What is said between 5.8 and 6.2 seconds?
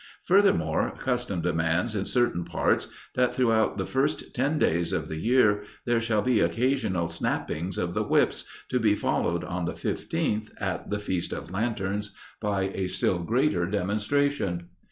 there